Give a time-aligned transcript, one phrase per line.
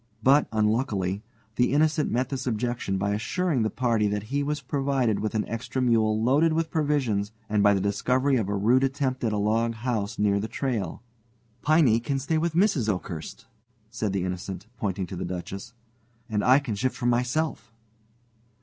[0.23, 1.21] But, unluckily,
[1.57, 5.47] the Innocent met this objection by assuring the party that he was provided with an
[5.47, 9.37] extra mule loaded with provisions and by the discovery of a rude attempt at a
[9.37, 11.03] log house near the trail.
[11.61, 12.89] "Piney can stay with Mrs.
[12.89, 13.45] Oakhurst,"
[13.91, 15.75] said the Innocent, pointing to the Duchess,
[16.27, 17.71] "and I can shift for myself."